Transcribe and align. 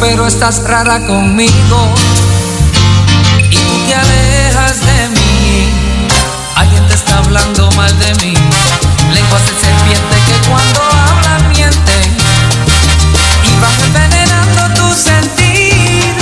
pero 0.00 0.26
estás 0.26 0.62
rara 0.64 1.04
conmigo. 1.06 1.94
Y 3.50 3.56
tú 3.56 3.86
te 3.86 3.94
alejas 3.94 4.80
de 4.80 5.08
mí. 5.08 5.70
Alguien 6.56 6.86
te 6.86 6.94
está 6.94 7.18
hablando 7.18 7.70
mal 7.72 7.90
de 7.98 8.14
mí. 8.24 8.34
Lenguas 9.12 9.42
de 9.46 9.54
serpiente 9.60 10.16
que 10.26 10.48
cuando 10.48 10.80
hablan 10.82 11.48
mienten. 11.48 12.16
Y 13.44 13.60
van 13.60 13.80
envenenando 13.86 14.74
tu 14.74 14.94
sentir. 14.94 16.14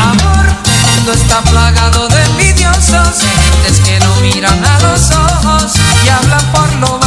Amor, 0.00 0.46
el 0.46 0.96
mundo 0.96 1.12
está 1.12 1.40
plagado 1.42 2.08
de 2.08 2.24
envidiosos. 2.24 3.22
Gentes 3.22 3.80
que 3.80 3.98
no 4.00 4.14
miran 4.20 4.64
a 4.64 4.80
los 4.80 5.10
ojos 5.10 5.72
y 6.04 6.08
hablan 6.08 6.44
por 6.52 6.72
lo 6.76 6.97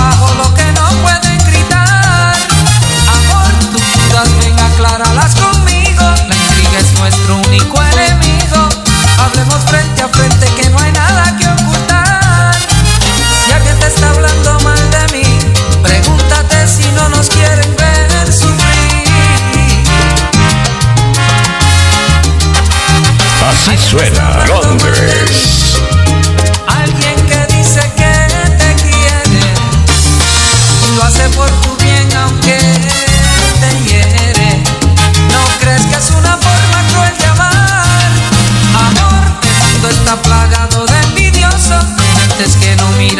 nuestro 7.31 7.37
único 7.37 7.81
enemigo. 7.81 8.69
Hablemos 9.17 9.63
frente 9.65 10.01
a 10.01 10.07
frente 10.07 10.45
que 10.55 10.69
no 10.69 10.79
hay 10.79 10.91
nada 10.91 11.35
que 11.37 11.47
ocultar. 11.47 12.55
Si 13.45 13.51
alguien 13.51 13.79
te 13.79 13.87
está 13.87 14.09
hablando 14.09 14.59
mal 14.61 14.91
de 14.91 15.17
mí, 15.17 15.39
pregúntate 15.81 16.67
si 16.67 16.91
no 16.91 17.09
nos 17.09 17.29
quieren 17.29 17.75
ver 17.75 18.31
sufrir. 18.31 19.07
Así 23.49 23.77
suena 23.77 24.45
Londres. 24.47 25.60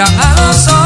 mira 0.10 0.32
a 0.32 0.48
los. 0.48 0.81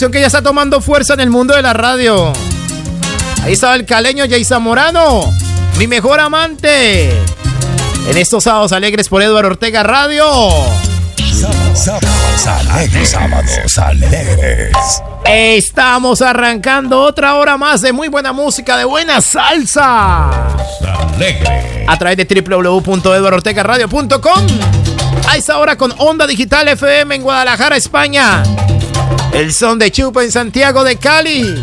Canción 0.00 0.12
que 0.12 0.20
ya 0.22 0.28
está 0.28 0.40
tomando 0.40 0.80
fuerza 0.80 1.12
en 1.12 1.20
el 1.20 1.28
mundo 1.28 1.54
de 1.54 1.60
la 1.60 1.74
radio. 1.74 2.32
Ahí 3.42 3.52
estaba 3.52 3.74
el 3.74 3.84
caleño 3.84 4.24
Jay 4.26 4.46
Zamorano, 4.46 5.30
mi 5.76 5.86
mejor 5.86 6.20
amante. 6.20 7.10
En 8.08 8.16
estos 8.16 8.44
sábados 8.44 8.72
alegres 8.72 9.10
por 9.10 9.20
Eduardo 9.20 9.50
Ortega 9.50 9.82
Radio. 9.82 10.24
Sábados 11.74 12.46
alegres. 12.46 13.10
Sábados 13.10 13.76
alegres. 13.76 14.72
Estamos 15.26 16.22
arrancando 16.22 17.02
otra 17.02 17.34
hora 17.34 17.58
más 17.58 17.82
de 17.82 17.92
muy 17.92 18.08
buena 18.08 18.32
música, 18.32 18.78
de 18.78 18.86
buena 18.86 19.20
salsa. 19.20 20.30
Alegre. 21.14 21.84
A 21.86 21.98
través 21.98 22.16
de 22.16 22.24
www.eduardortegaradio.com. 22.40 24.46
A 25.28 25.36
esta 25.36 25.58
hora 25.58 25.76
con 25.76 25.92
Onda 25.98 26.26
Digital 26.26 26.68
FM 26.68 27.16
en 27.16 27.22
Guadalajara, 27.22 27.76
España. 27.76 28.42
El 29.32 29.52
son 29.54 29.78
de 29.78 29.90
Chupa 29.90 30.22
en 30.22 30.32
Santiago 30.32 30.84
de 30.84 30.96
Cali. 30.96 31.54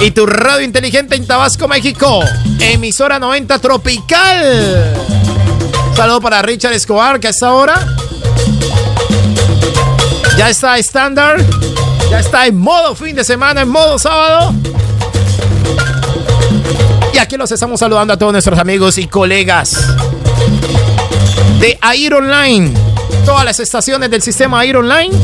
Y 0.00 0.10
tu 0.10 0.26
radio 0.26 0.64
inteligente 0.64 1.14
en 1.14 1.26
Tabasco, 1.26 1.68
México. 1.68 2.20
Emisora 2.58 3.18
90 3.18 3.58
Tropical. 3.58 4.94
Saludo 5.94 6.20
para 6.20 6.42
Richard 6.42 6.72
Escobar, 6.72 7.20
que 7.20 7.28
a 7.28 7.30
esta 7.30 7.52
hora 7.52 7.86
ya 10.36 10.48
está 10.48 10.78
estándar. 10.78 11.44
Ya 12.10 12.20
está 12.20 12.46
en 12.46 12.58
modo 12.58 12.94
fin 12.94 13.14
de 13.14 13.22
semana, 13.22 13.60
en 13.60 13.68
modo 13.68 13.98
sábado. 13.98 14.54
Y 17.12 17.18
aquí 17.18 17.36
los 17.36 17.52
estamos 17.52 17.78
saludando 17.78 18.14
a 18.14 18.16
todos 18.16 18.32
nuestros 18.32 18.58
amigos 18.58 18.98
y 18.98 19.06
colegas 19.06 19.76
de 21.60 21.78
AIR 21.80 22.14
Online. 22.14 22.89
Todas 23.30 23.44
las 23.44 23.60
estaciones 23.60 24.10
del 24.10 24.22
sistema 24.22 24.58
AIR 24.58 24.78
Online. 24.78 25.14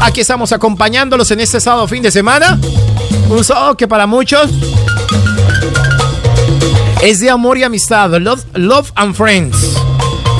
Aquí 0.00 0.22
estamos 0.22 0.52
acompañándolos 0.52 1.30
en 1.32 1.40
este 1.40 1.60
sábado 1.60 1.86
fin 1.86 2.02
de 2.02 2.10
semana. 2.10 2.58
Un 3.28 3.44
sábado 3.44 3.76
que 3.76 3.86
para 3.86 4.06
muchos 4.06 4.50
es 7.02 7.20
de 7.20 7.28
amor 7.28 7.58
y 7.58 7.62
amistad. 7.62 8.08
Love, 8.18 8.42
love 8.54 8.90
and 8.94 9.14
friends. 9.14 9.76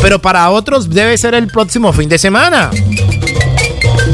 Pero 0.00 0.22
para 0.22 0.48
otros 0.48 0.88
debe 0.88 1.18
ser 1.18 1.34
el 1.34 1.48
próximo 1.48 1.92
fin 1.92 2.08
de 2.08 2.16
semana. 2.16 2.70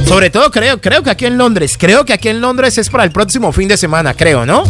Sobre 0.09 0.31
todo 0.31 0.51
creo, 0.51 0.81
creo 0.81 1.05
que 1.05 1.11
aquí 1.11 1.27
en 1.27 1.39
Londres, 1.39 1.77
creo 1.79 2.05
que 2.05 2.13
aquí 2.13 2.31
en 2.31 2.41
Londres 2.41 2.79
es 2.79 2.91
para 2.91 3.05
el 3.05 3.13
próximo 3.13 3.53
fin 3.53 3.69
de 3.69 3.77
semana, 3.77 4.13
creo, 4.15 4.45
¿no? 4.45 4.65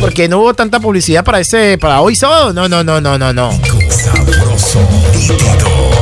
Porque 0.00 0.28
no 0.28 0.38
hubo 0.38 0.54
tanta 0.54 0.78
publicidad 0.78 1.24
para 1.24 1.40
ese, 1.40 1.78
para 1.78 2.00
hoy 2.00 2.14
sábado. 2.14 2.52
No, 2.52 2.68
no, 2.68 2.84
no, 2.84 3.00
no, 3.00 3.18
no, 3.18 3.32
no. 3.32 3.81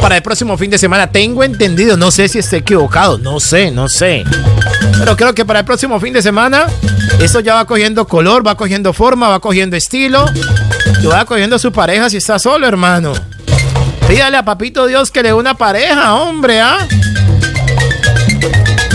Para 0.00 0.16
el 0.16 0.22
próximo 0.22 0.56
fin 0.56 0.70
de 0.70 0.78
semana, 0.78 1.12
tengo 1.12 1.44
entendido, 1.44 1.96
no 1.96 2.10
sé 2.10 2.28
si 2.28 2.38
esté 2.38 2.58
equivocado, 2.58 3.18
no 3.18 3.38
sé, 3.38 3.70
no 3.70 3.88
sé. 3.88 4.24
Pero 4.98 5.16
creo 5.16 5.34
que 5.34 5.44
para 5.44 5.60
el 5.60 5.64
próximo 5.64 6.00
fin 6.00 6.12
de 6.12 6.22
semana, 6.22 6.66
esto 7.20 7.40
ya 7.40 7.54
va 7.54 7.66
cogiendo 7.66 8.06
color, 8.06 8.46
va 8.46 8.56
cogiendo 8.56 8.92
forma, 8.92 9.28
va 9.28 9.40
cogiendo 9.40 9.76
estilo. 9.76 10.24
Y 11.02 11.06
va 11.06 11.24
cogiendo 11.24 11.58
su 11.58 11.72
pareja 11.72 12.10
si 12.10 12.16
está 12.16 12.38
solo, 12.38 12.66
hermano. 12.66 13.12
Pídale 14.08 14.36
a 14.36 14.44
Papito 14.44 14.86
Dios 14.86 15.10
que 15.10 15.22
le 15.22 15.28
dé 15.28 15.34
una 15.34 15.54
pareja, 15.54 16.14
hombre, 16.14 16.60
¿ah? 16.60 16.78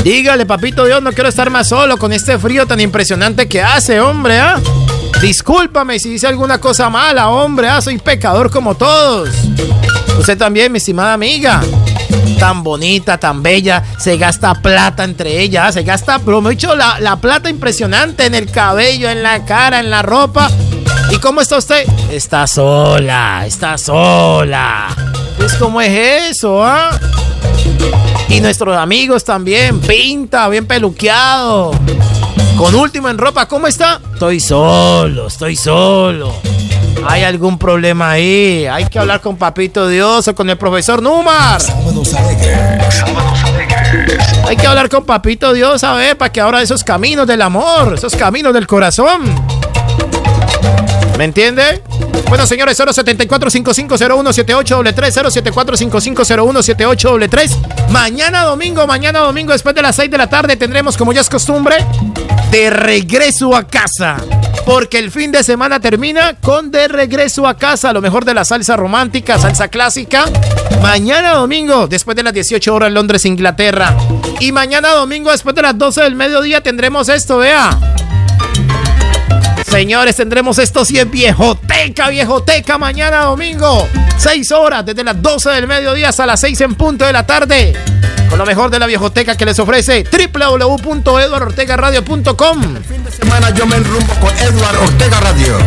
Dígale, 0.03 0.45
Papito 0.45 0.85
Dios, 0.85 1.01
no 1.01 1.13
quiero 1.13 1.29
estar 1.29 1.49
más 1.49 1.69
solo 1.69 1.97
con 1.97 2.13
este 2.13 2.37
frío 2.37 2.67
tan 2.67 2.79
impresionante 2.79 3.47
que 3.47 3.61
hace, 3.61 3.99
hombre, 3.99 4.39
¿ah? 4.39 4.59
Discúlpame 5.21 5.97
si 5.99 6.13
hice 6.13 6.27
alguna 6.27 6.59
cosa 6.59 6.89
mala, 6.89 7.29
hombre, 7.29 7.69
¿ah? 7.69 7.81
Soy 7.81 7.97
pecador 7.97 8.51
como 8.51 8.75
todos. 8.75 9.29
Usted 10.17 10.37
también, 10.37 10.71
mi 10.71 10.77
estimada 10.77 11.13
amiga. 11.13 11.61
Tan 12.39 12.63
bonita, 12.63 13.17
tan 13.17 13.41
bella. 13.43 13.83
Se 13.97 14.17
gasta 14.17 14.53
plata 14.55 15.03
entre 15.03 15.41
ellas. 15.41 15.73
Se 15.73 15.83
gasta, 15.83 16.19
pero 16.19 16.41
dicho, 16.41 16.75
la, 16.75 16.99
la 16.99 17.17
plata 17.17 17.49
impresionante 17.49 18.25
en 18.25 18.35
el 18.35 18.49
cabello, 18.51 19.09
en 19.09 19.23
la 19.23 19.45
cara, 19.45 19.79
en 19.79 19.89
la 19.89 20.01
ropa. 20.01 20.49
¿Y 21.11 21.17
cómo 21.17 21.41
está 21.41 21.57
usted? 21.57 21.85
Está 22.11 22.47
sola, 22.47 23.43
está 23.45 23.77
sola. 23.77 24.87
Pues, 25.37 25.53
¿cómo 25.55 25.79
es 25.79 26.31
eso, 26.31 26.63
ah? 26.63 26.89
Y 28.29 28.41
nuestros 28.41 28.75
amigos 28.75 29.23
también. 29.23 29.79
Pinta, 29.79 30.49
bien 30.49 30.65
peluqueado. 30.65 31.71
Con 32.57 32.73
último 32.75 33.09
en 33.09 33.17
ropa, 33.17 33.47
¿cómo 33.47 33.67
está? 33.67 33.99
Estoy 34.13 34.39
solo, 34.39 35.27
estoy 35.27 35.55
solo. 35.55 36.33
¿Hay 37.07 37.23
algún 37.23 37.57
problema 37.57 38.11
ahí? 38.11 38.65
Hay 38.65 38.85
que 38.85 38.97
hablar 38.97 39.21
con 39.21 39.37
Papito 39.37 39.87
Dios 39.87 40.27
o 40.27 40.35
con 40.35 40.49
el 40.49 40.57
profesor 40.57 41.01
Numar. 41.01 41.61
Sábados 41.61 42.13
alegres. 42.13 42.95
Sábados 42.95 43.43
alegres. 43.43 44.19
Hay 44.47 44.57
que 44.57 44.67
hablar 44.67 44.89
con 44.89 45.05
Papito 45.05 45.53
Dios, 45.53 45.83
a 45.83 45.93
ver, 45.93 46.17
para 46.17 46.31
que 46.31 46.41
ahora 46.41 46.61
esos 46.61 46.83
caminos 46.83 47.27
del 47.27 47.41
amor, 47.41 47.93
esos 47.95 48.15
caminos 48.15 48.53
del 48.53 48.65
corazón. 48.65 49.23
¿Me 51.17 51.25
entiende? 51.25 51.81
Bueno, 52.27 52.47
señores, 52.47 52.79
074-5501-7833, 52.79 55.53
074-5501-7833. 55.53 57.89
Mañana 57.89 58.43
domingo, 58.43 58.87
mañana 58.87 59.19
domingo, 59.19 59.53
después 59.53 59.75
de 59.75 59.81
las 59.81 59.95
6 59.95 60.09
de 60.09 60.17
la 60.17 60.27
tarde, 60.27 60.57
tendremos, 60.57 60.97
como 60.97 61.13
ya 61.13 61.21
es 61.21 61.29
costumbre, 61.29 61.77
de 62.51 62.71
regreso 62.71 63.55
a 63.55 63.67
casa. 63.67 64.17
Porque 64.65 64.97
el 64.97 65.11
fin 65.11 65.31
de 65.31 65.43
semana 65.43 65.79
termina 65.79 66.33
con 66.41 66.71
de 66.71 66.87
regreso 66.87 67.47
a 67.47 67.55
casa, 67.55 67.93
lo 67.93 68.01
mejor 68.01 68.25
de 68.25 68.33
la 68.33 68.43
salsa 68.43 68.75
romántica, 68.75 69.37
salsa 69.37 69.67
clásica. 69.67 70.25
Mañana 70.81 71.33
domingo, 71.33 71.85
después 71.87 72.17
de 72.17 72.23
las 72.23 72.33
18 72.33 72.73
horas 72.73 72.87
en 72.87 72.95
Londres, 72.95 73.25
Inglaterra. 73.25 73.95
Y 74.39 74.51
mañana 74.51 74.89
domingo, 74.89 75.29
después 75.31 75.55
de 75.55 75.61
las 75.61 75.77
12 75.77 76.01
del 76.01 76.15
mediodía, 76.15 76.61
tendremos 76.61 77.09
esto, 77.09 77.37
vea. 77.37 77.77
Señores, 79.69 80.15
tendremos 80.15 80.57
esto 80.59 80.85
si 80.85 80.99
es 80.99 81.09
viejoteca, 81.09 82.09
viejoteca, 82.09 82.77
mañana 82.77 83.21
domingo. 83.21 83.87
6 84.17 84.51
horas, 84.51 84.85
desde 84.85 85.03
las 85.03 85.19
12 85.21 85.49
del 85.49 85.67
mediodía 85.67 86.09
hasta 86.09 86.25
las 86.25 86.39
6 86.39 86.61
en 86.61 86.75
punto 86.75 87.05
de 87.05 87.11
la 87.11 87.25
tarde. 87.25 87.73
Con 88.29 88.37
lo 88.37 88.45
mejor 88.45 88.69
de 88.69 88.79
la 88.79 88.85
viejoteca 88.85 89.35
que 89.35 89.45
les 89.45 89.57
ofrece 89.59 90.03
www.eduardortegaradio.com. 90.03 92.75
El 92.75 92.83
fin 92.83 93.03
de 93.03 93.11
semana 93.11 93.49
yo 93.51 93.65
me 93.65 93.77
enrumbo 93.77 94.13
con 94.15 94.37
Eduard 94.37 94.77
Ortega 94.77 95.19
Radio. 95.19 95.57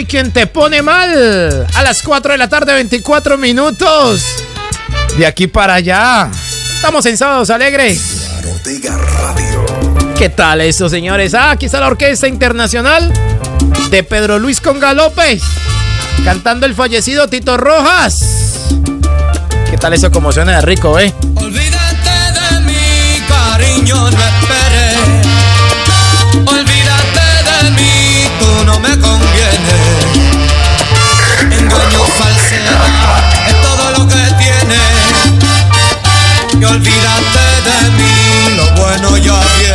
Soy 0.00 0.06
quien 0.06 0.32
te 0.32 0.46
pone 0.46 0.80
mal. 0.80 1.66
A 1.74 1.82
las 1.82 2.02
4 2.02 2.32
de 2.32 2.38
la 2.38 2.48
tarde, 2.48 2.72
24 2.72 3.36
minutos. 3.36 4.24
De 5.18 5.26
aquí 5.26 5.46
para 5.46 5.74
allá. 5.74 6.30
Estamos 6.74 7.04
en 7.04 7.18
Sábados 7.18 7.50
Alegres. 7.50 8.00
¿Qué 10.16 10.30
tal 10.30 10.62
eso, 10.62 10.88
señores? 10.88 11.34
Ah, 11.34 11.50
aquí 11.50 11.66
está 11.66 11.80
la 11.80 11.88
Orquesta 11.88 12.26
Internacional 12.26 13.12
de 13.90 14.02
Pedro 14.02 14.38
Luis 14.38 14.62
Conga 14.62 14.94
López. 14.94 15.42
Cantando 16.24 16.64
el 16.64 16.74
fallecido 16.74 17.28
Tito 17.28 17.58
Rojas. 17.58 18.20
¿Qué 19.70 19.76
tal 19.76 19.92
eso 19.92 20.10
como 20.10 20.32
suena 20.32 20.56
de 20.56 20.62
rico, 20.62 20.98
eh? 20.98 21.12
Olvídate 21.36 22.10
de 22.54 22.60
mi 22.60 23.20
cariño, 23.28 24.10
Falsedad, 32.06 33.48
es 33.48 33.62
todo 33.62 33.90
lo 33.92 34.08
que 34.08 34.22
tienes. 34.38 34.80
Y 36.58 36.64
olvídate 36.64 37.46
de 37.64 37.90
mí, 37.92 38.56
lo 38.56 38.64
bueno 38.82 39.16
ya 39.16 39.40
viene. 39.58 39.69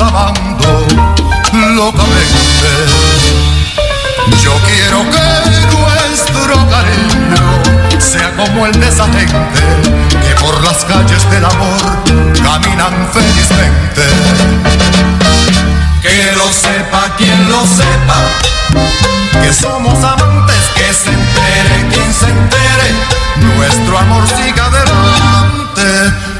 Amando 0.00 0.86
locamente. 1.74 2.70
Yo 4.42 4.52
quiero 4.66 5.02
que 5.10 5.76
nuestro 5.76 6.54
cariño 6.68 8.00
sea 8.00 8.34
como 8.36 8.66
el 8.66 8.72
de 8.78 8.88
esa 8.88 9.04
gente 9.04 9.62
que 10.10 10.34
por 10.40 10.62
las 10.64 10.84
calles 10.84 11.30
del 11.30 11.44
amor 11.44 11.80
caminan 12.42 13.08
felizmente. 13.12 14.02
Que 16.02 16.32
lo 16.36 16.52
sepa 16.52 17.14
quien 17.16 17.50
lo 17.50 17.64
sepa, 17.66 18.20
que 19.42 19.52
somos 19.52 20.02
amantes, 20.04 20.62
que 20.74 20.92
se 20.92 21.10
entere 21.10 21.88
quien 21.90 22.12
se 22.12 22.26
entere, 22.26 22.94
nuestro 23.56 23.98
amor 23.98 24.24
siga 24.28 24.66
adelante. 24.66 25.75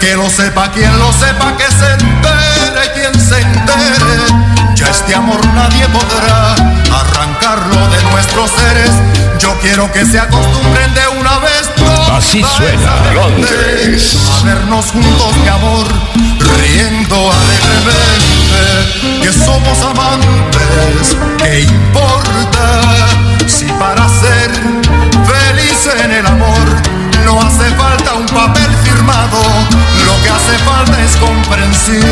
Que 0.00 0.14
lo 0.14 0.28
sepa 0.28 0.70
quien 0.72 0.98
lo 0.98 1.10
sepa, 1.12 1.56
que 1.56 1.64
se 1.64 1.90
entere 1.92 2.92
quien 2.94 3.14
se 3.18 3.40
entere. 3.40 4.74
Ya 4.74 4.88
este 4.88 5.14
amor 5.14 5.40
nadie 5.54 5.88
podrá 5.88 6.54
arrancarlo 6.94 7.88
de 7.88 8.02
nuestros 8.10 8.50
seres. 8.50 8.90
Yo 9.38 9.58
quiero 9.60 9.90
que 9.92 10.04
se 10.04 10.18
acostumbren 10.18 10.92
de 10.94 11.08
una 11.18 11.38
vez 11.38 11.74
toda 11.76 12.18
Así 12.18 12.42
suena 12.56 13.12
Londres. 13.14 14.16
A 14.38 14.44
vernos 14.44 14.86
juntos, 14.86 15.36
mi 15.42 15.48
amor, 15.48 15.86
riendo 16.60 17.32
alegremente. 17.32 19.22
Que 19.22 19.32
somos 19.32 19.78
amantes, 19.82 21.16
¿qué 21.38 21.60
importa? 21.62 23.08
Si 23.46 23.64
para 23.72 24.06
ser 24.08 24.50
feliz 25.24 25.88
en 26.04 26.12
el 26.12 26.26
amor 26.26 26.96
no 27.24 27.40
hace 27.40 27.64
falta 27.74 28.14
un 28.14 28.26
papel 28.26 28.75
lo 29.06 30.22
que 30.22 30.30
hace 30.30 30.58
falta 30.64 31.02
es 31.02 31.16
comprensión. 31.16 32.04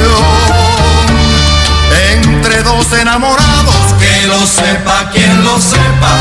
Entre 2.13 2.63
dos 2.63 2.93
enamorados, 2.93 3.95
que 3.99 4.27
lo 4.27 4.47
sepa 4.47 5.11
quien 5.13 5.45
lo 5.45 5.61
sepa, 5.61 6.13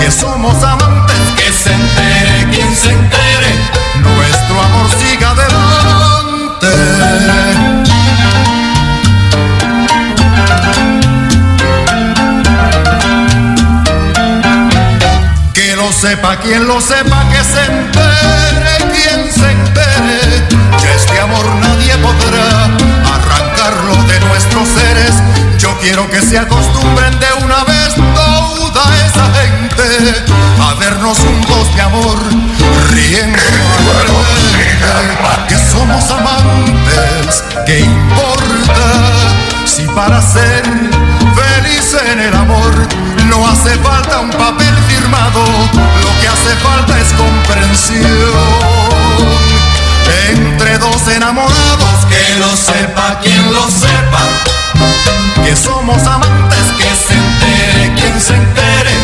que 0.00 0.10
somos 0.10 0.62
amantes, 0.62 1.16
que 1.36 1.52
se 1.52 1.72
entere 1.72 2.48
quien 2.50 2.76
se 2.76 2.90
entere, 2.90 3.54
nuestro 4.02 4.62
amor 4.62 4.90
siga 4.98 5.30
adelante. 5.30 5.70
sepa 16.00 16.36
quien 16.36 16.66
lo 16.66 16.80
sepa 16.80 17.28
que 17.30 17.44
se 17.44 17.62
entere 17.64 18.49
este 20.94 21.20
amor 21.20 21.46
nadie 21.56 21.96
podrá 21.98 22.64
arrancarlo 23.14 24.02
de 24.04 24.20
nuestros 24.20 24.68
seres. 24.68 25.14
Yo 25.58 25.76
quiero 25.78 26.08
que 26.10 26.20
se 26.20 26.38
acostumbren 26.38 27.18
de 27.18 27.44
una 27.44 27.64
vez 27.64 27.94
toda 28.14 28.84
esa 29.06 29.26
gente 29.40 30.24
a 30.60 30.74
vernos 30.74 31.18
juntos, 31.18 31.74
mi 31.74 31.80
amor, 31.80 32.18
riendo 32.90 33.38
que 35.48 35.58
somos 35.58 36.10
amantes, 36.10 37.44
¿qué 37.66 37.80
importa 37.80 39.10
si 39.64 39.86
para 39.88 40.20
ser 40.20 40.62
feliz 40.62 41.96
en 42.12 42.20
el 42.20 42.34
amor 42.34 42.72
no 43.26 43.48
hace 43.48 43.70
falta 43.78 44.20
un 44.20 44.30
papel 44.30 44.74
firmado, 44.86 45.44
lo 45.44 46.20
que 46.20 46.28
hace 46.28 46.56
falta 46.62 46.98
es 47.00 47.12
comprensión 47.14 48.49
que 52.30 52.38
lo 52.38 52.56
sepa 52.56 53.18
quien 53.22 53.52
lo 53.52 53.68
sepa 53.68 54.22
que 55.44 55.56
somos 55.56 56.00
amantes 56.06 56.64
que 56.78 56.84
se 56.84 57.14
entere 57.14 57.92
quien 57.96 58.20
se 58.20 58.34
entere. 58.34 58.94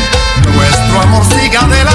Nuestro 0.55 1.01
amor 1.01 1.25
siga 1.25 1.61
adelante 1.61 1.86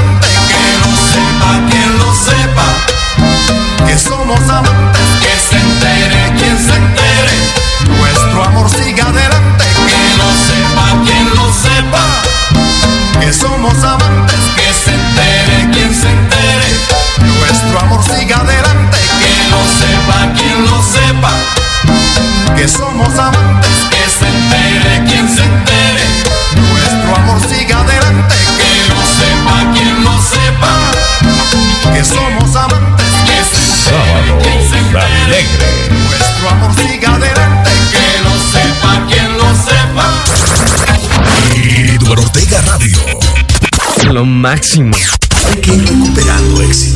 nuestro 36.41 36.49
amor 36.49 36.75
siga 36.75 37.15
adelante 37.15 37.69
que 37.91 38.23
lo 38.23 38.33
sepa 38.51 39.07
quien 39.07 39.37
lo 39.37 39.55
sepa 39.55 40.07
Eduardo 41.93 42.23
Ortega 42.23 42.61
Radio. 42.61 42.97
Lo 44.11 44.25
máximo. 44.25 44.95
Hay 45.47 45.57
que 45.57 45.73
ir 45.73 45.87
recuperando 45.87 46.61
éxitos. 46.63 46.90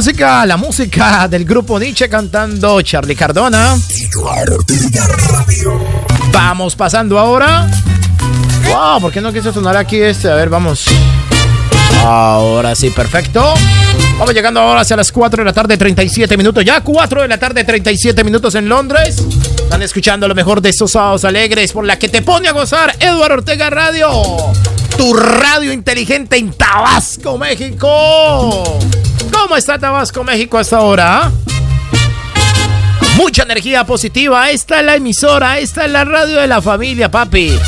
Música, 0.00 0.46
la 0.46 0.56
música 0.56 1.28
del 1.28 1.44
grupo 1.44 1.78
Nietzsche 1.78 2.08
cantando 2.08 2.80
Charlie 2.80 3.14
Cardona. 3.14 3.76
Vamos 6.32 6.74
pasando 6.74 7.18
ahora. 7.18 7.68
Wow, 8.66 9.02
¿por 9.02 9.12
qué 9.12 9.20
no 9.20 9.30
quiso 9.30 9.52
sonar 9.52 9.76
aquí 9.76 9.98
este? 10.00 10.30
A 10.30 10.36
ver, 10.36 10.48
vamos. 10.48 10.86
Ahora 12.02 12.74
sí, 12.74 12.88
perfecto. 12.88 13.52
Vamos 14.18 14.32
llegando 14.32 14.60
ahora 14.60 14.80
hacia 14.80 14.96
las 14.96 15.12
4 15.12 15.42
de 15.42 15.44
la 15.44 15.52
tarde, 15.52 15.76
37 15.76 16.34
minutos. 16.38 16.64
Ya 16.64 16.80
4 16.80 17.20
de 17.20 17.28
la 17.28 17.36
tarde, 17.36 17.62
37 17.62 18.24
minutos 18.24 18.54
en 18.54 18.70
Londres. 18.70 19.18
Están 19.64 19.82
escuchando 19.82 20.26
lo 20.26 20.34
mejor 20.34 20.62
de 20.62 20.70
esos 20.70 20.92
sábados 20.92 21.26
alegres 21.26 21.72
por 21.72 21.84
la 21.84 21.98
que 21.98 22.08
te 22.08 22.22
pone 22.22 22.48
a 22.48 22.52
gozar 22.52 22.96
Eduardo 23.00 23.34
Ortega 23.34 23.68
Radio. 23.68 24.08
Tu 25.00 25.14
radio 25.14 25.72
inteligente 25.72 26.36
en 26.36 26.52
Tabasco, 26.52 27.38
México. 27.38 28.78
¿Cómo 29.32 29.56
está 29.56 29.78
Tabasco, 29.78 30.22
México 30.22 30.58
hasta 30.58 30.76
ahora? 30.76 31.32
Mucha 33.16 33.44
energía 33.44 33.86
positiva. 33.86 34.50
Esta 34.50 34.80
es 34.80 34.84
la 34.84 34.96
emisora, 34.96 35.58
esta 35.58 35.86
es 35.86 35.90
la 35.90 36.04
radio 36.04 36.38
de 36.38 36.46
la 36.46 36.60
familia, 36.60 37.10
papi. 37.10 37.58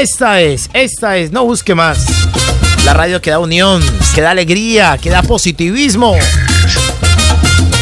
Esta 0.00 0.40
es, 0.40 0.70
esta 0.72 1.16
es, 1.16 1.32
no 1.32 1.44
busque 1.44 1.74
más. 1.74 2.06
La 2.84 2.94
radio 2.94 3.20
que 3.20 3.30
da 3.30 3.40
unión, 3.40 3.82
que 4.14 4.20
da 4.20 4.30
alegría, 4.30 4.98
que 5.02 5.10
da 5.10 5.22
positivismo, 5.22 6.14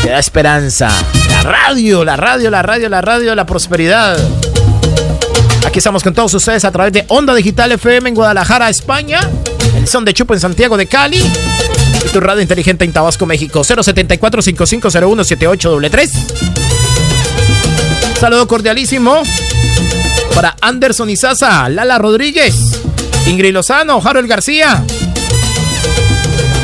que 0.03 0.09
da 0.09 0.19
esperanza. 0.19 0.89
La 1.29 1.43
radio, 1.43 2.03
la 2.03 2.17
radio, 2.17 2.49
la 2.51 2.63
radio, 2.63 2.89
la 2.89 3.03
radio 3.03 3.35
la 3.35 3.45
prosperidad. 3.45 4.17
Aquí 5.67 5.79
estamos 5.79 6.05
con 6.05 6.15
todos 6.15 6.33
ustedes 6.33 6.65
a 6.65 6.71
través 6.71 6.93
de 6.93 7.05
Onda 7.09 7.35
Digital 7.35 7.73
FM 7.73 8.11
en 8.11 8.15
Guadalajara, 8.15 8.71
España. 8.71 9.21
El 9.77 9.89
son 9.89 10.05
de 10.05 10.15
Chupo 10.15 10.33
en 10.33 10.39
Santiago 10.39 10.77
de 10.77 10.87
Cali. 10.87 11.19
Y 11.19 12.09
tu 12.13 12.21
radio 12.21 12.41
inteligente 12.41 12.85
en 12.85 12.93
Tabasco, 12.93 13.27
México. 13.27 13.65
074 13.65 14.43
5501 14.43 15.25
7833 15.25 16.11
Saludo 18.21 18.47
cordialísimo 18.47 19.23
para 20.37 20.57
Anderson 20.61 21.11
Izaza, 21.11 21.69
Lala 21.69 21.99
Rodríguez, 21.99 22.55
Ingrid 23.27 23.53
Lozano, 23.53 24.01
Harold 24.03 24.29
García. 24.29 24.85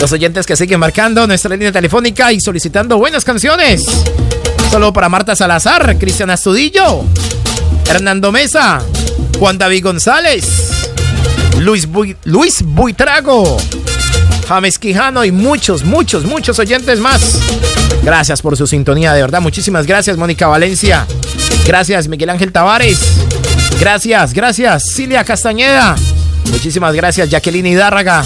Los 0.01 0.13
oyentes 0.13 0.47
que 0.47 0.57
siguen 0.57 0.79
marcando 0.79 1.27
nuestra 1.27 1.51
línea 1.51 1.73
telefónica 1.73 2.33
y 2.33 2.41
solicitando 2.41 2.99
buenas 2.99 3.25
canciones. 3.25 3.85
Saludo 4.71 4.93
para 4.93 5.09
Marta 5.09 5.35
Salazar, 5.37 5.99
Cristian 5.99 6.31
Astudillo, 6.31 7.05
Hernando 7.89 8.33
Mesa, 8.33 8.83
Juan 9.39 9.59
David 9.59 9.85
González, 9.85 10.45
Luis, 11.59 11.89
Luis 12.25 12.63
Buitrago, 12.63 13.57
James 14.49 14.79
Quijano 14.79 15.25
y 15.25 15.33
muchos, 15.33 15.85
muchos, 15.85 16.25
muchos 16.25 16.59
oyentes 16.59 16.99
más. 17.01 17.39
Gracias 18.03 18.43
por 18.43 18.57
su 18.57 18.67
sintonía, 18.67 19.13
de 19.13 19.21
verdad. 19.21 19.41
Muchísimas 19.41 19.87
gracias, 19.87 20.17
Mónica 20.17 20.47
Valencia. 20.47 21.07
Gracias, 21.67 22.09
Miguel 22.09 22.31
Ángel 22.31 22.53
Tavares. 22.53 22.99
Gracias, 23.79 24.33
gracias, 24.33 24.85
Cilia 24.95 25.25
Castañeda. 25.25 25.95
Muchísimas 26.51 26.95
gracias, 26.95 27.31
Jacqueline 27.31 27.67
Hidárraga. 27.67 28.25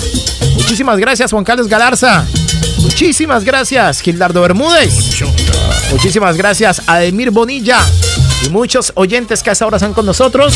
Muchísimas 0.54 0.98
gracias, 0.98 1.30
Juan 1.30 1.44
Carlos 1.44 1.68
Galarza. 1.68 2.26
Muchísimas 2.80 3.44
gracias, 3.44 4.00
Gildardo 4.00 4.40
Bermúdez. 4.42 5.22
Muchísimas 5.90 6.36
gracias, 6.36 6.82
Ademir 6.86 7.30
Bonilla. 7.30 7.78
Y 8.44 8.48
muchos 8.50 8.92
oyentes 8.94 9.42
que 9.42 9.50
hasta 9.50 9.64
ahora 9.64 9.78
están 9.78 9.94
con 9.94 10.06
nosotros 10.06 10.54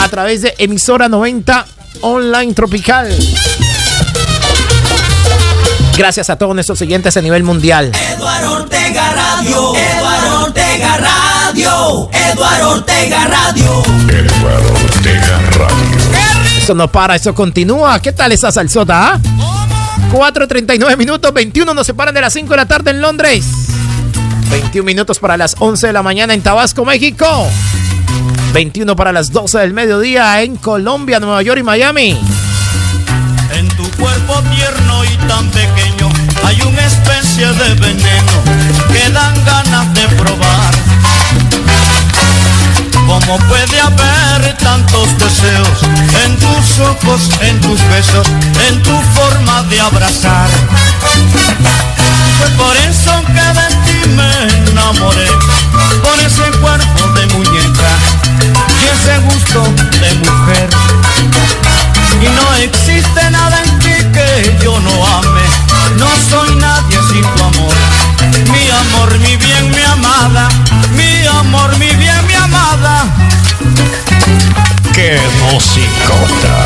a 0.00 0.08
través 0.08 0.42
de 0.42 0.54
emisora 0.58 1.08
90 1.08 1.66
Online 2.02 2.54
Tropical. 2.54 3.16
Gracias 5.96 6.28
a 6.28 6.36
todos 6.36 6.54
nuestros 6.54 6.80
oyentes 6.82 7.16
a 7.16 7.22
nivel 7.22 7.42
mundial. 7.42 7.92
Eduardo 8.14 8.52
Ortega 8.52 9.12
Radio. 9.12 9.74
Eduardo 9.74 10.44
Ortega 10.44 10.96
Radio. 10.98 12.10
Eduardo 12.12 12.70
Ortega 12.72 13.26
Radio. 13.26 13.82
Eduardo 14.08 14.74
Ortega 14.74 15.40
Radio. 15.52 15.96
Esto 16.58 16.74
no 16.74 16.90
para, 16.92 17.16
eso 17.16 17.34
continúa. 17.34 18.00
¿Qué 18.00 18.12
tal 18.12 18.32
esa 18.32 18.52
salsota? 18.52 19.14
Ah? 19.14 19.20
4.39 20.12 20.96
minutos, 20.96 21.32
21 21.32 21.74
nos 21.74 21.86
separan 21.86 22.14
de 22.14 22.20
las 22.20 22.32
5 22.32 22.50
de 22.50 22.56
la 22.56 22.66
tarde 22.66 22.90
en 22.90 23.00
Londres. 23.00 23.44
21 24.50 24.84
minutos 24.84 25.18
para 25.18 25.36
las 25.36 25.56
11 25.58 25.88
de 25.88 25.92
la 25.92 26.02
mañana 26.02 26.34
en 26.34 26.42
Tabasco, 26.42 26.84
México. 26.84 27.26
21 28.52 28.96
para 28.96 29.12
las 29.12 29.32
12 29.32 29.58
del 29.58 29.72
mediodía 29.72 30.42
en 30.42 30.56
Colombia, 30.56 31.20
Nueva 31.20 31.42
York 31.42 31.60
y 31.60 31.62
Miami. 31.62 32.18
En 33.52 33.68
tu 33.68 33.88
cuerpo 33.92 34.42
tierno 34.54 35.04
y 35.04 35.16
tan 35.28 35.48
pequeño 35.50 36.08
hay 36.44 36.60
una 36.62 36.86
especie 36.86 37.46
de 37.46 37.74
veneno 37.74 38.42
que 38.92 39.10
dan 39.10 39.44
ganas 39.44 39.94
de 39.94 40.08
probar. 40.16 40.74
¿Cómo 43.06 43.38
puede 43.48 43.80
haber 43.80 44.56
tantos 44.58 45.18
deseos 45.18 45.82
en 46.24 46.36
tus 46.36 46.78
ojos, 46.80 47.30
en 47.40 47.60
tus 47.60 47.80
besos, 47.88 48.26
en 48.68 48.82
tu 48.82 49.00
forma 49.14 49.62
de 49.64 49.80
abrazar? 49.80 50.48
Fue 52.38 52.48
por 52.50 52.76
eso 52.76 53.12
que 53.26 53.46
de 53.58 53.68
ti 53.84 54.08
me 54.10 54.70
enamoré, 54.70 55.26
por 56.02 56.18
ese 56.20 56.50
cuerpo 56.58 57.08
de 57.14 57.26
muñeca 57.34 57.90
y 58.80 58.86
ese 58.94 59.18
gusto 59.20 59.62
de 60.00 60.14
mujer. 60.14 60.68
Y 62.20 62.28
no 62.28 62.54
existe 62.56 63.30
nada 63.30 63.62
en 63.62 63.78
ti 63.78 63.94
que 64.12 64.58
yo 64.62 64.78
no 64.80 65.06
ame, 65.06 65.42
no 65.98 66.08
soy 66.30 66.56
nadie 66.56 66.98
sin 67.10 67.22
tu 67.22 67.44
amor. 67.44 67.74
Mi 68.52 68.70
amor, 68.70 69.18
mi 69.18 69.36
bien, 69.36 69.70
mi 69.70 69.82
amada, 69.82 70.48
mi 70.92 71.26
amor, 71.26 71.76
mi 71.78 71.88
bien, 71.96 72.26
mi 72.26 72.34
amada. 72.34 73.04
¡Qué 74.92 75.18
musicota! 75.42 76.65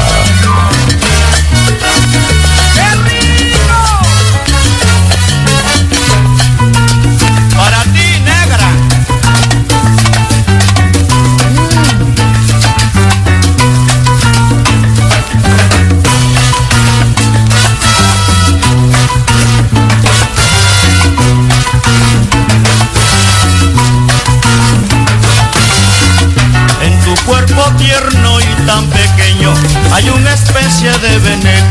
Hay 30.01 30.09
una 30.09 30.33
especie 30.33 30.91
de 30.91 31.19
veneno 31.19 31.71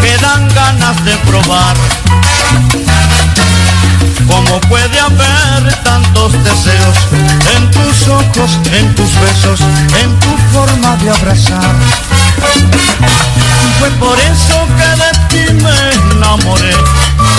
que 0.00 0.16
dan 0.22 0.48
ganas 0.54 1.04
de 1.04 1.14
probar. 1.18 1.76
¿Cómo 4.26 4.60
puede 4.62 4.98
haber 4.98 5.74
tantos 5.82 6.32
deseos 6.44 6.96
en 7.56 7.70
tus 7.70 8.08
ojos, 8.08 8.58
en 8.72 8.94
tus 8.94 9.10
besos, 9.20 9.60
en 10.02 10.18
tu 10.20 10.36
forma 10.52 10.96
de 10.96 11.10
abrazar? 11.10 11.74
Fue 13.78 13.90
por 14.00 14.18
eso 14.18 14.66
que 14.78 14.88
de 15.02 15.10
ti 15.28 15.52
me 15.62 16.14
enamoré, 16.14 16.74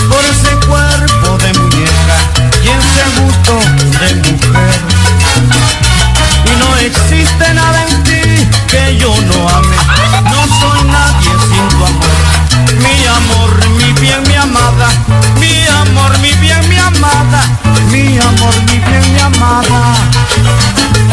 por 0.09 0.23
ese 0.25 0.53
cuerpo 0.67 1.37
de 1.43 1.53
muñeca 1.59 2.17
y 2.63 2.67
ese 2.67 3.03
gusto 3.19 3.59
de 3.99 4.15
mujer. 4.15 4.79
Y 6.45 6.55
no 6.57 6.75
existe 6.77 7.53
nada 7.53 7.85
en 7.87 8.03
ti 8.03 8.47
que 8.67 8.97
yo 8.97 9.13
no 9.21 9.49
ame, 9.49 9.98
nadie 10.91 11.33
sin 11.49 11.65
tu 11.69 11.77
amor. 11.85 12.17
Mi 12.83 12.95
amor, 13.17 13.51
mi 13.77 13.93
bien, 14.01 14.21
mi 14.27 14.35
amada, 14.35 14.87
mi 15.39 15.65
amor, 15.81 16.17
mi 16.19 16.31
bien, 16.41 16.61
mi 16.69 16.77
amada, 16.77 17.41
mi 17.91 18.17
amor, 18.17 18.55
mi 18.67 18.77
bien, 18.79 19.13
mi 19.13 19.19
amada. 19.19 21.08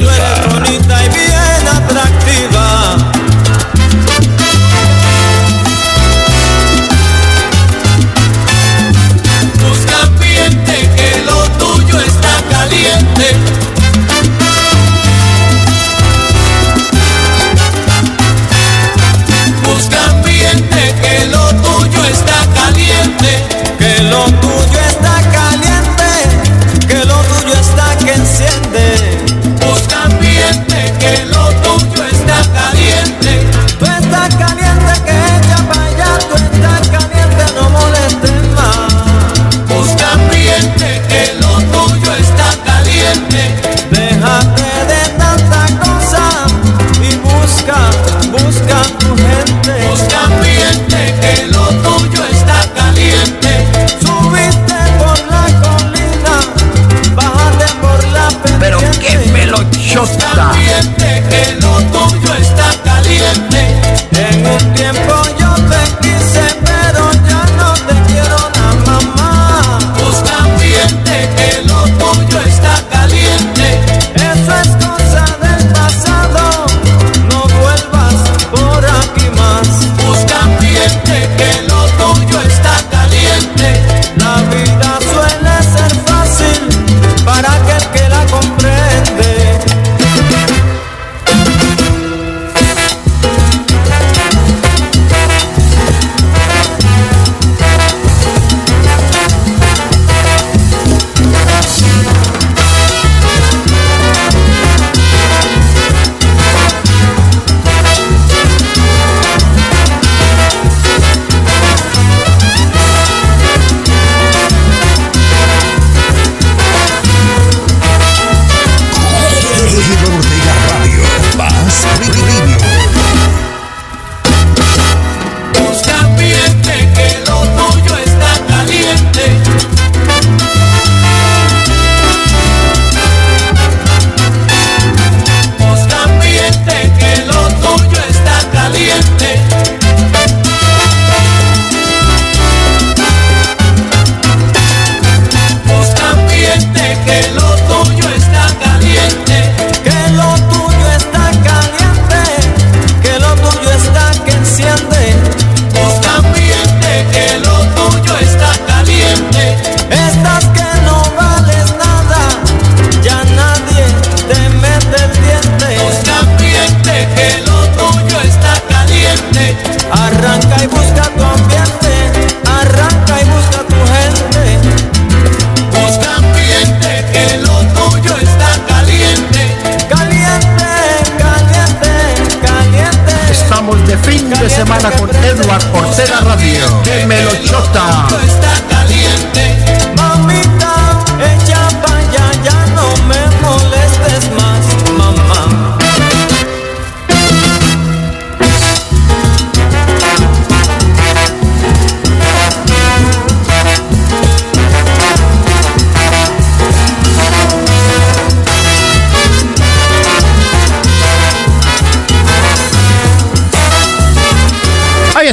Sé 0.00 1.39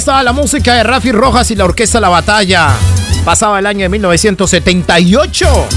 estaba 0.07 0.23
la 0.23 0.31
música 0.31 0.73
de 0.73 0.83
Rafi 0.83 1.11
Rojas 1.11 1.51
y 1.51 1.55
la 1.57 1.65
orquesta 1.65 1.99
La 1.99 2.07
Batalla. 2.07 2.69
Pasaba 3.25 3.59
el 3.59 3.65
año 3.65 3.81
de 3.81 3.89
1978. 3.89 5.67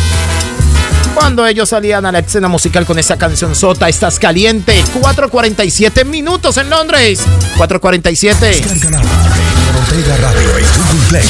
Cuando 1.16 1.44
ellos 1.44 1.68
salían 1.68 2.06
a 2.06 2.12
la 2.12 2.20
escena 2.20 2.46
musical 2.46 2.86
con 2.86 2.96
esa 3.00 3.18
canción 3.18 3.56
Sota, 3.56 3.88
estás 3.88 4.20
caliente. 4.20 4.84
4.47 5.02 6.04
minutos 6.04 6.58
en 6.58 6.70
Londres. 6.70 7.22
4.47. 7.56 8.38
Descárgala 8.38 9.00
en 9.00 9.76
Ortega 9.76 10.16
Radio 10.18 10.58
y 10.60 10.78
Google 10.78 11.08
Play. 11.08 11.28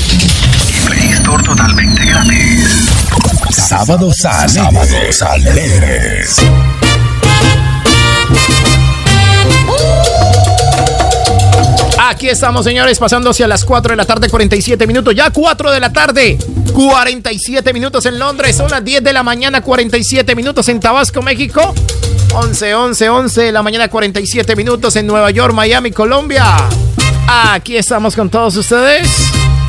Y 0.68 0.86
Play 0.86 1.08
Store 1.12 1.42
totalmente 1.42 2.04
gratis. 2.04 2.86
Sábados 3.50 4.26
alegres. 4.26 5.16
Sábados 5.16 5.22
alegres. 5.22 6.36
Aquí 12.10 12.28
estamos, 12.28 12.64
señores, 12.64 12.98
pasando 12.98 13.30
hacia 13.30 13.46
las 13.46 13.64
4 13.64 13.92
de 13.92 13.96
la 13.96 14.04
tarde, 14.04 14.28
47 14.28 14.84
minutos. 14.88 15.14
Ya 15.14 15.30
4 15.30 15.70
de 15.70 15.78
la 15.78 15.92
tarde, 15.92 16.36
47 16.74 17.72
minutos 17.72 18.04
en 18.04 18.18
Londres. 18.18 18.56
Son 18.56 18.68
las 18.68 18.84
10 18.84 19.04
de 19.04 19.12
la 19.12 19.22
mañana, 19.22 19.60
47 19.60 20.34
minutos 20.34 20.68
en 20.68 20.80
Tabasco, 20.80 21.22
México. 21.22 21.72
11, 22.34 22.74
11, 22.74 23.08
11 23.08 23.42
de 23.42 23.52
la 23.52 23.62
mañana, 23.62 23.86
47 23.86 24.56
minutos 24.56 24.96
en 24.96 25.06
Nueva 25.06 25.30
York, 25.30 25.54
Miami, 25.54 25.92
Colombia. 25.92 26.56
Aquí 27.28 27.76
estamos 27.76 28.16
con 28.16 28.28
todos 28.28 28.56
ustedes, 28.56 29.08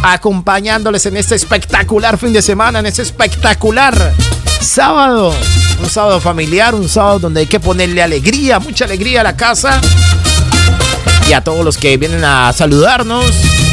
acompañándoles 0.01 1.05
en 1.05 1.17
este 1.17 1.35
espectacular 1.35 2.17
fin 2.17 2.33
de 2.33 2.41
semana, 2.41 2.79
en 2.79 2.87
este 2.87 3.03
espectacular 3.03 4.15
sábado. 4.59 5.31
Un 5.79 5.89
sábado 5.91 6.19
familiar, 6.19 6.73
un 6.73 6.89
sábado 6.89 7.19
donde 7.19 7.41
hay 7.41 7.47
que 7.47 7.59
ponerle 7.59 8.01
alegría, 8.01 8.59
mucha 8.59 8.85
alegría 8.85 9.21
a 9.21 9.25
la 9.25 9.37
casa 9.37 9.79
a 11.33 11.43
todos 11.43 11.63
los 11.63 11.77
que 11.77 11.97
vienen 11.97 12.23
a 12.23 12.51
saludarnos, 12.53 13.25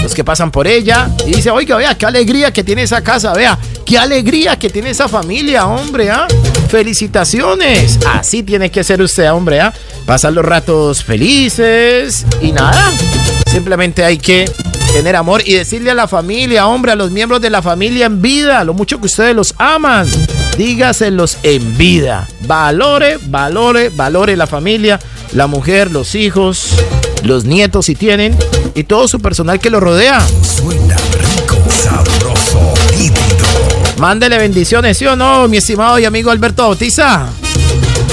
los 0.03 0.15
que 0.15 0.25
pasan 0.25 0.51
por 0.51 0.67
ella. 0.67 1.09
Y 1.27 1.33
dice, 1.33 1.51
oiga, 1.51 1.77
vea, 1.77 1.97
qué 1.97 2.07
alegría 2.07 2.53
que 2.53 2.65
tiene 2.65 2.83
esa 2.83 3.03
casa, 3.03 3.33
vea, 3.33 3.59
qué 3.85 3.99
alegría 3.99 4.59
que 4.59 4.71
tiene 4.71 4.91
esa 4.91 5.09
familia, 5.09 5.67
hombre, 5.67 6.11
¿ah? 6.11 6.27
Felicitaciones. 6.69 7.99
Así 8.07 8.43
tiene 8.43 8.71
que 8.71 8.85
ser 8.85 9.01
usted, 9.03 9.33
hombre, 9.33 9.61
¿ah? 9.61 9.73
Pasar 10.07 10.33
los 10.33 10.45
ratos 10.45 11.03
felices 11.03 12.27
y 12.41 12.53
nada. 12.53 12.93
Simplemente 13.47 14.05
hay 14.05 14.19
que 14.19 14.51
tener 14.93 15.17
amor 15.17 15.43
y 15.45 15.55
decirle 15.55 15.91
a 15.91 15.95
la 15.95 16.09
familia, 16.09 16.67
hombre, 16.67 16.93
a 16.93 16.97
los 16.97 17.11
miembros 17.11 17.41
de 17.41 17.51
la 17.51 17.63
familia 17.63 18.07
en 18.07 18.23
vida, 18.23 18.65
lo 18.65 18.75
mucho 18.75 18.99
que 19.01 19.07
ustedes 19.07 19.35
los 19.35 19.55
aman. 19.59 20.07
Dígaselos 20.57 21.39
en 21.43 21.77
vida. 21.77 22.29
Valore, 22.41 23.19
valore, 23.27 23.91
valore 23.91 24.37
la 24.37 24.47
familia, 24.47 24.99
la 25.33 25.47
mujer, 25.47 25.91
los 25.91 26.15
hijos, 26.15 26.73
los 27.23 27.45
nietos 27.45 27.87
si 27.87 27.95
tienen 27.95 28.37
y 28.75 28.85
todo 28.85 29.09
su 29.09 29.21
personal 29.21 29.61
que 29.61 29.71
lo 29.71 29.81
rodea. 29.81 30.21
Suena 30.43 30.97
rico, 30.97 31.57
sabroso, 31.83 32.75
nítido. 32.97 33.47
Mándele 33.99 34.39
bendiciones, 34.39 34.97
¿sí 34.99 35.07
o 35.07 35.17
no, 35.17 35.49
mi 35.49 35.57
estimado 35.57 35.99
y 35.99 36.05
amigo 36.05 36.31
Alberto 36.31 36.63
Bautiza? 36.63 37.27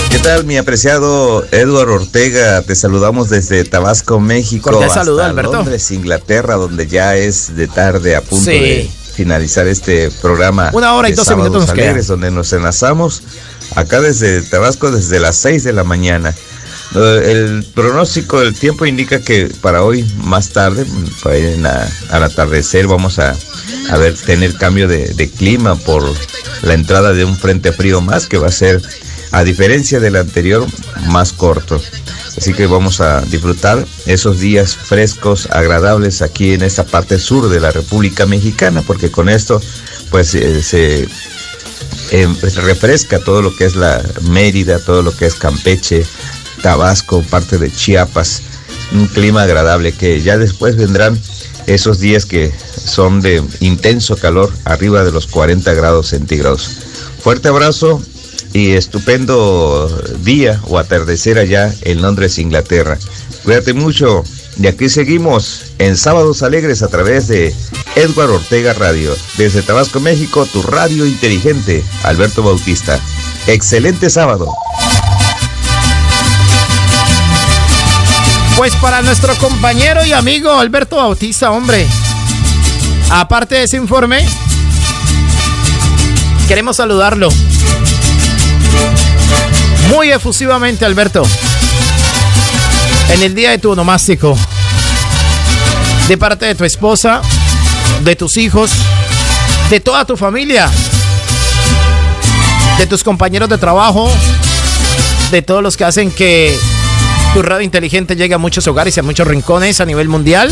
¿Qué 0.09 0.19
tal, 0.19 0.45
mi 0.45 0.57
apreciado 0.57 1.45
Edward 1.51 1.89
Ortega? 1.89 2.61
Te 2.61 2.75
saludamos 2.75 3.29
desde 3.29 3.63
Tabasco, 3.65 4.19
México, 4.19 4.71
Cordial 4.71 4.89
hasta 4.89 5.01
saludo, 5.03 5.23
Alberto. 5.23 5.51
Londres, 5.53 5.91
Inglaterra, 5.91 6.55
donde 6.55 6.87
ya 6.87 7.15
es 7.15 7.55
de 7.55 7.67
tarde 7.67 8.15
a 8.15 8.21
punto 8.21 8.45
Sí. 8.49 8.51
de 8.59 8.89
finalizar 9.15 9.67
este 9.67 10.09
programa. 10.21 10.71
Una 10.73 10.93
hora 10.95 11.09
y 11.09 11.11
de 11.11 11.17
12 11.17 11.29
Sábados 11.29 11.49
minutos 11.51 11.69
nos. 11.69 11.77
Alegres, 11.77 12.07
donde 12.07 12.31
nos 12.31 12.51
enlazamos 12.53 13.21
acá 13.75 14.01
desde 14.01 14.41
Tabasco 14.41 14.89
desde 14.89 15.19
las 15.19 15.35
6 15.35 15.63
de 15.63 15.73
la 15.73 15.83
mañana. 15.83 16.33
Eh, 16.93 17.31
El 17.31 17.63
pronóstico 17.63 18.39
del 18.39 18.53
tiempo 18.53 18.85
indica 18.85 19.19
que 19.19 19.47
para 19.61 19.83
hoy 19.83 20.05
más 20.17 20.49
tarde, 20.49 20.85
en 21.25 21.63
la- 21.63 21.89
al 22.09 22.23
atardecer, 22.23 22.87
vamos 22.87 23.19
a, 23.19 23.35
ver 23.97 24.13
tener 24.15 24.55
cambio 24.55 24.87
de, 24.87 25.29
clima 25.37 25.75
por 25.75 26.03
la 26.63 26.73
entrada 26.73 27.13
de 27.13 27.25
un 27.25 27.37
frente 27.37 27.71
frío 27.71 28.01
más 28.01 28.27
que 28.27 28.37
va 28.37 28.47
a 28.47 28.51
ser, 28.51 28.81
a 29.31 29.43
diferencia 29.43 29.99
del 29.99 30.15
anterior, 30.15 30.65
más 31.07 31.33
corto. 31.33 31.81
Así 32.37 32.53
que 32.53 32.65
vamos 32.65 32.99
a 33.01 33.21
disfrutar 33.21 33.85
esos 34.05 34.39
días 34.39 34.75
frescos, 34.75 35.47
agradables 35.51 36.21
aquí 36.21 36.53
en 36.53 36.63
esta 36.63 36.83
parte 36.83 37.17
sur 37.17 37.49
de 37.49 37.59
la 37.59 37.71
República 37.71 38.25
Mexicana, 38.25 38.81
porque 38.85 39.09
con 39.09 39.29
esto 39.29 39.61
pues 40.11 40.35
eh, 40.35 40.61
se 40.61 41.07
pues, 42.39 42.55
refresca 42.55 43.19
todo 43.19 43.41
lo 43.41 43.55
que 43.55 43.65
es 43.65 43.75
la 43.75 44.01
Mérida, 44.29 44.79
todo 44.79 45.01
lo 45.01 45.15
que 45.15 45.25
es 45.25 45.35
Campeche, 45.35 46.05
Tabasco, 46.65 47.21
parte 47.29 47.59
de 47.59 47.71
Chiapas, 47.71 48.41
un 48.91 49.05
clima 49.05 49.43
agradable 49.43 49.91
que 49.91 50.19
ya 50.23 50.39
después 50.39 50.75
vendrán 50.75 51.15
esos 51.67 51.99
días 51.99 52.25
que 52.25 52.51
son 52.83 53.21
de 53.21 53.43
intenso 53.59 54.17
calor, 54.17 54.51
arriba 54.63 55.03
de 55.03 55.11
los 55.11 55.27
40 55.27 55.71
grados 55.75 56.07
centígrados. 56.07 56.71
Fuerte 57.21 57.49
abrazo 57.49 58.01
y 58.51 58.71
estupendo 58.71 59.87
día 60.23 60.59
o 60.63 60.79
atardecer 60.79 61.37
allá 61.37 61.71
en 61.81 62.01
Londres, 62.01 62.39
Inglaterra. 62.39 62.97
Cuídate 63.43 63.73
mucho. 63.73 64.23
Y 64.59 64.65
aquí 64.65 64.89
seguimos 64.89 65.65
en 65.77 65.95
Sábados 65.95 66.41
Alegres 66.41 66.81
a 66.81 66.87
través 66.87 67.27
de 67.27 67.53
Edward 67.95 68.31
Ortega 68.31 68.73
Radio. 68.73 69.15
Desde 69.37 69.61
Tabasco, 69.61 69.99
México, 69.99 70.47
tu 70.51 70.63
radio 70.63 71.05
inteligente, 71.05 71.83
Alberto 72.01 72.41
Bautista. 72.41 72.99
Excelente 73.45 74.09
sábado. 74.09 74.47
Pues 78.55 78.73
para 78.75 79.01
nuestro 79.01 79.35
compañero 79.35 80.05
y 80.05 80.13
amigo 80.13 80.57
Alberto 80.57 80.95
Bautiza, 80.95 81.51
hombre. 81.51 81.85
Aparte 83.09 83.55
de 83.55 83.63
ese 83.63 83.75
informe, 83.75 84.25
queremos 86.47 86.77
saludarlo. 86.77 87.27
Muy 89.89 90.09
efusivamente, 90.09 90.85
Alberto. 90.85 91.23
En 93.09 93.23
el 93.23 93.35
día 93.35 93.51
de 93.51 93.57
tu 93.57 93.71
onomástico. 93.71 94.37
De 96.07 96.17
parte 96.17 96.45
de 96.45 96.55
tu 96.55 96.63
esposa, 96.63 97.21
de 98.05 98.15
tus 98.15 98.37
hijos, 98.37 98.71
de 99.69 99.81
toda 99.81 100.05
tu 100.05 100.15
familia, 100.15 100.71
de 102.77 102.87
tus 102.87 103.03
compañeros 103.03 103.49
de 103.49 103.57
trabajo, 103.57 104.09
de 105.31 105.41
todos 105.41 105.61
los 105.61 105.75
que 105.75 105.83
hacen 105.83 106.09
que 106.09 106.57
tu 107.35 107.41
radio 107.41 107.65
inteligente 107.65 108.15
llegue 108.15 108.33
a 108.33 108.37
muchos 108.37 108.65
hogares 108.65 108.95
y 108.95 109.01
a 109.01 109.03
muchos 109.03 109.27
rincones 109.27 109.81
a 109.81 109.85
nivel 109.85 110.07
mundial. 110.07 110.49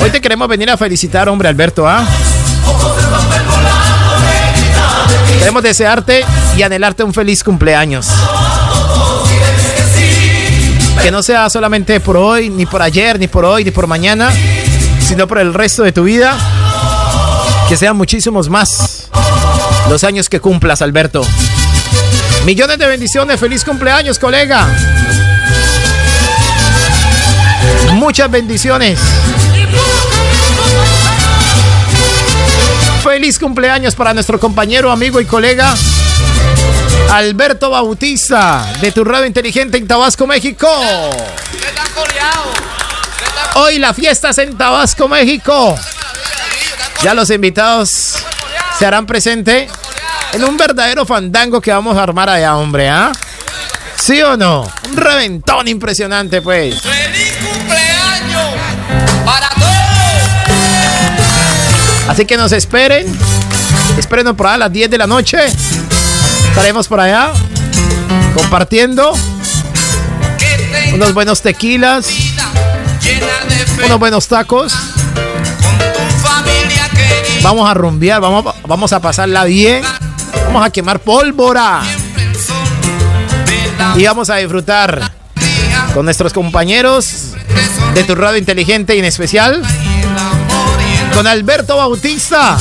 Hoy 0.00 0.08
te 0.10 0.20
queremos 0.20 0.46
venir 0.46 0.70
a 0.70 0.76
felicitar, 0.76 1.28
hombre 1.28 1.48
Alberto, 1.48 1.88
¿ah? 1.88 2.06
Queremos 5.36 5.64
desearte 5.64 6.24
y 6.56 6.62
anhelarte 6.62 7.02
un 7.02 7.12
feliz 7.12 7.42
cumpleaños. 7.42 8.06
Que 11.02 11.10
no 11.10 11.24
sea 11.24 11.50
solamente 11.50 11.98
por 11.98 12.16
hoy, 12.16 12.48
ni 12.48 12.64
por 12.64 12.80
ayer, 12.80 13.18
ni 13.18 13.26
por 13.26 13.44
hoy, 13.44 13.64
ni 13.64 13.72
por 13.72 13.88
mañana, 13.88 14.30
sino 15.00 15.26
por 15.26 15.40
el 15.40 15.52
resto 15.54 15.82
de 15.82 15.90
tu 15.90 16.04
vida. 16.04 16.38
Que 17.68 17.76
sean 17.76 17.96
muchísimos 17.96 18.48
más 18.48 19.08
los 19.88 20.04
años 20.04 20.28
que 20.28 20.38
cumplas, 20.38 20.82
Alberto. 20.82 21.26
Millones 22.46 22.78
de 22.78 22.86
bendiciones, 22.86 23.40
feliz 23.40 23.64
cumpleaños, 23.64 24.20
colega. 24.20 24.68
Muchas 27.92 28.30
bendiciones. 28.30 28.98
Feliz 33.02 33.38
cumpleaños 33.38 33.94
para 33.94 34.14
nuestro 34.14 34.38
compañero, 34.38 34.90
amigo 34.90 35.20
y 35.20 35.24
colega 35.24 35.74
Alberto 37.10 37.70
Bautista 37.70 38.72
de 38.80 38.92
tu 38.92 39.04
radio 39.04 39.26
inteligente 39.26 39.78
en 39.78 39.86
Tabasco, 39.86 40.26
México. 40.26 40.68
Hoy 43.54 43.78
la 43.78 43.92
fiesta 43.94 44.30
es 44.30 44.38
en 44.38 44.56
Tabasco, 44.56 45.08
México. 45.08 45.74
Ya 47.02 47.14
los 47.14 47.30
invitados 47.30 48.16
se 48.78 48.86
harán 48.86 49.06
presente 49.06 49.68
en 50.32 50.44
un 50.44 50.56
verdadero 50.56 51.04
fandango 51.04 51.60
que 51.60 51.72
vamos 51.72 51.96
a 51.96 52.02
armar 52.02 52.28
allá, 52.28 52.56
hombre, 52.56 52.88
¿ah? 52.88 53.10
¿Sí 53.96 54.22
o 54.22 54.36
no? 54.36 54.70
Un 54.88 54.96
reventón 54.96 55.66
impresionante, 55.68 56.40
pues. 56.40 56.80
¡Feliz 59.24 59.24
cumpleaños 59.24 59.24
para 59.24 59.48
todos! 59.50 59.80
Así 62.08 62.24
que 62.24 62.36
nos 62.36 62.52
esperen. 62.52 63.06
Esperen 63.98 64.34
por 64.34 64.46
allá 64.46 64.54
a 64.54 64.58
las 64.58 64.72
10 64.72 64.90
de 64.90 64.98
la 64.98 65.06
noche. 65.06 65.38
Estaremos 66.48 66.88
por 66.88 67.00
allá 67.00 67.32
compartiendo 68.34 69.12
unos 70.92 71.14
buenos 71.14 71.40
tequilas, 71.40 72.08
unos 73.84 73.98
buenos 73.98 74.26
tacos. 74.26 74.74
Vamos 77.42 77.70
a 77.70 77.74
rumbear, 77.74 78.20
vamos, 78.20 78.54
vamos 78.66 78.92
a 78.92 79.00
pasarla 79.00 79.44
bien. 79.44 79.82
Vamos 80.46 80.66
a 80.66 80.70
quemar 80.70 81.00
pólvora. 81.00 81.82
Y 83.96 84.04
vamos 84.04 84.30
a 84.30 84.36
disfrutar 84.36 85.12
con 85.94 86.04
nuestros 86.04 86.32
compañeros 86.32 87.29
de 87.94 88.04
tu 88.04 88.14
radio 88.14 88.38
inteligente 88.38 88.94
y 88.96 88.98
en 88.98 89.04
especial 89.04 89.62
con 91.14 91.26
Alberto 91.26 91.76
Bautista, 91.76 92.56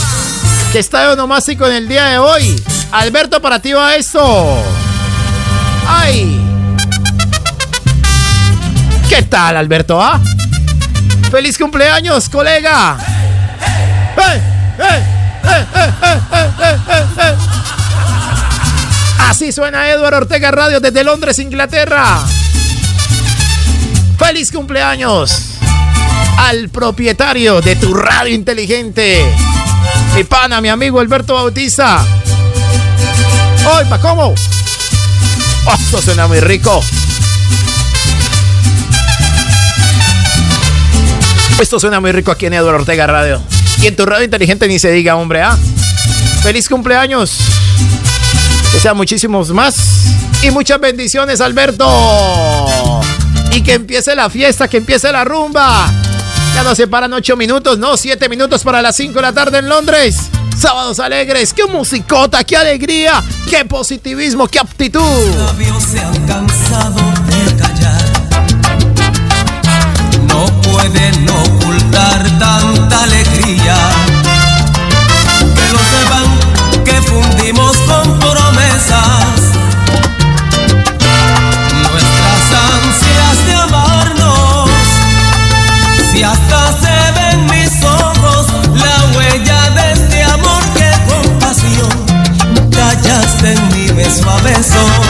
que 0.72 0.80
está 0.80 1.02
de 1.02 1.08
onomástico 1.10 1.66
en 1.68 1.74
el 1.74 1.88
día 1.88 2.06
de 2.06 2.18
hoy. 2.18 2.62
Alberto, 2.92 3.42
para 3.42 3.60
ti 3.60 3.74
va 3.74 3.96
esto. 3.96 4.64
¡Ay! 5.88 6.42
¿Qué 9.08 9.24
tal, 9.24 9.58
Alberto? 9.58 10.02
¿Ah? 10.02 10.20
¡Feliz 11.32 11.58
cumpleaños, 11.58 12.28
colega! 12.30 12.98
¡Eh, 14.18 14.42
eh, 14.80 15.06
eh, 15.44 17.36
Así 19.28 19.52
suena 19.52 19.90
Eduardo 19.90 20.18
Ortega 20.18 20.52
Radio 20.52 20.80
desde 20.80 21.04
Londres, 21.04 21.38
Inglaterra. 21.40 22.20
¡Feliz 24.20 24.52
cumpleaños! 24.52 25.56
Al 26.38 26.70
propietario 26.70 27.62
de 27.62 27.76
tu 27.78 27.94
radio 27.94 28.36
inteligente. 28.36 29.26
Mi 30.14 30.24
pana, 30.24 30.62
mi 30.62 30.68
amigo 30.70 31.00
Alberto 31.00 31.34
Bautista. 31.34 32.06
¡Oiga, 33.78 33.98
cómo! 34.00 34.36
Oh, 35.66 35.74
esto 35.74 36.02
suena 36.02 36.28
muy 36.28 36.40
rico. 36.42 36.84
Esto 41.60 41.80
suena 41.80 42.00
muy 42.00 42.12
rico 42.12 42.32
aquí 42.32 42.46
en 42.46 42.54
Eduardo 42.54 42.80
Ortega 42.80 43.08
Radio. 43.08 43.42
Y 43.82 43.88
en 43.88 43.96
tu 43.96 44.06
radio 44.06 44.26
inteligente 44.26 44.68
ni 44.68 44.80
se 44.80 44.92
diga, 44.92 45.16
hombre, 45.16 45.42
¿ah? 45.42 45.58
¡Feliz 46.44 46.68
cumpleaños! 46.68 47.38
Que 48.72 48.80
sean 48.80 48.98
muchísimos 48.98 49.50
más. 49.52 49.76
Y 50.42 50.52
muchas 50.52 50.80
bendiciones, 50.80 51.42
Alberto. 51.42 51.86
Y 53.52 53.62
que 53.62 53.74
empiece 53.74 54.16
la 54.16 54.30
fiesta, 54.30 54.68
que 54.68 54.78
empiece 54.78 55.12
la 55.12 55.24
rumba. 55.24 55.92
Ya 56.56 56.64
no 56.64 56.76
se 56.76 56.88
paran 56.88 57.14
ocho 57.14 57.36
minutos, 57.38 57.78
no, 57.78 57.98
siete 57.98 58.28
minutos 58.30 58.64
para 58.64 58.82
las 58.82 58.96
5 58.96 59.14
de 59.14 59.22
la 59.22 59.34
tarde 59.34 59.60
en 59.60 59.70
Londres. 59.70 60.16
Sábados 60.58 61.00
alegres, 61.00 61.54
qué 61.54 61.66
musicota, 61.66 62.44
qué 62.44 62.58
alegría, 62.58 63.24
qué 63.50 63.64
positivismo, 63.66 64.48
qué 64.48 64.60
aptitud. 64.60 65.02
Se 65.90 66.00
han 66.00 66.28
cansado 66.28 67.00
de 67.28 67.56
callar. 67.56 68.04
No 70.28 70.46
pueden 70.62 71.30
ocultar 71.30 72.24
tanta 72.40 73.04
alegría. 73.04 73.78
Que 75.56 75.72
lo 75.72 75.80
sepan 75.80 76.84
que 76.84 77.02
fundimos 77.02 77.78
con 77.78 78.20
promesas. 78.20 79.39
Beso 94.50 95.09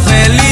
feliz. 0.00 0.43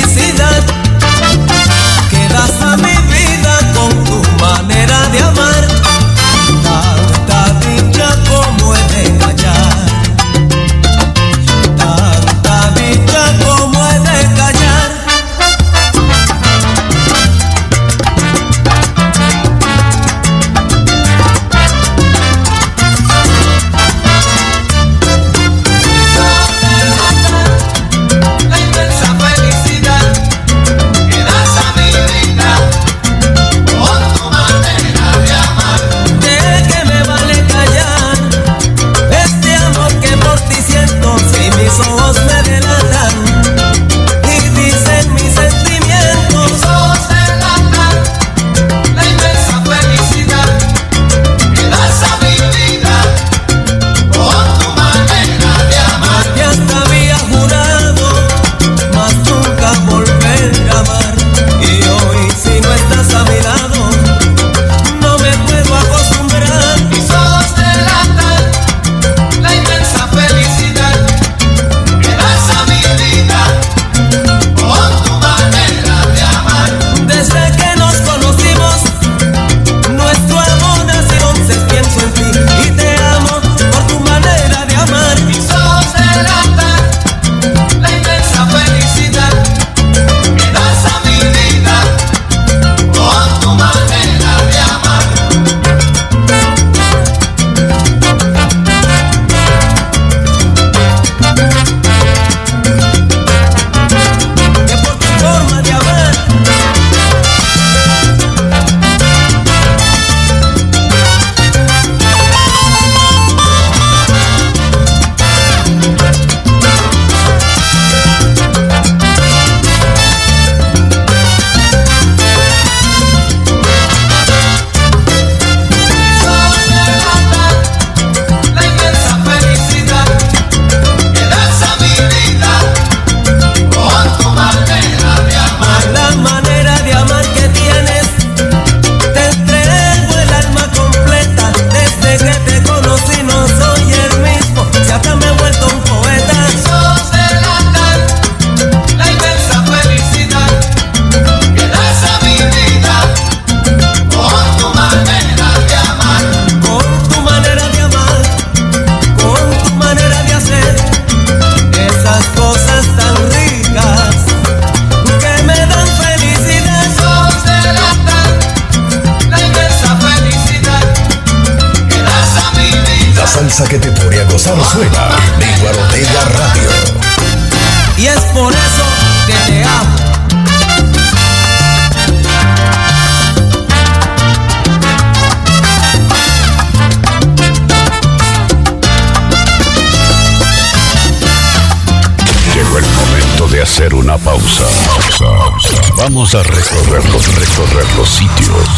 Vamos 196.03 196.35
a 196.35 196.43
recorrer 196.43 197.09
los, 197.11 197.33
recorrer 197.37 197.87
los 197.97 198.09
sitios 198.09 198.69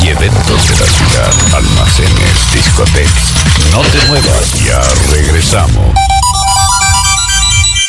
y 0.00 0.10
eventos 0.10 0.68
de 0.68 0.78
la 0.78 0.86
ciudad, 0.86 1.32
almacenes, 1.56 2.52
discotecas. 2.54 3.34
No 3.72 3.80
te 3.80 4.06
muevas, 4.06 4.64
ya 4.64 4.80
regresamos. 5.10 6.09